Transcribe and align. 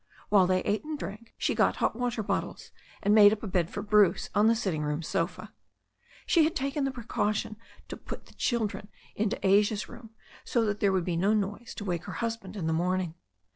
While 0.29 0.47
they 0.47 0.61
ate 0.61 0.83
and 0.83 0.97
drank 0.97 1.35
she 1.37 1.53
got 1.53 1.75
hot 1.75 1.95
water 1.95 2.23
bottles, 2.23 2.71
and 3.03 3.13
made 3.13 3.31
up 3.31 3.43
a 3.43 3.47
bed 3.47 3.69
for 3.69 3.83
Bruce 3.83 4.31
on 4.33 4.47
the 4.47 4.55
sitting 4.55 4.81
room 4.81 5.03
sofa. 5.03 5.53
She 6.25 6.43
had 6.43 6.55
taken 6.55 6.85
the 6.85 6.89
precaution 6.91 7.55
to 7.87 7.97
put 7.97 8.21
all 8.21 8.25
the 8.25 8.33
children 8.33 8.87
into 9.15 9.37
Asia's 9.45 9.87
room, 9.87 10.09
so 10.43 10.65
that 10.65 10.79
there 10.79 10.91
would 10.91 11.05
be 11.05 11.15
no 11.17 11.35
noise 11.35 11.75
to 11.75 11.85
wake 11.85 12.05
her 12.05 12.13
husband 12.13 12.55
in 12.55 12.65
the 12.65 12.73
morning. 12.73 13.13